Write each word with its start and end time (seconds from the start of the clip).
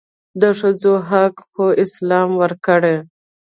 دښځو 0.41 0.93
حق 1.09 1.35
خواسلام 1.51 2.29
ورکړي 2.41 2.95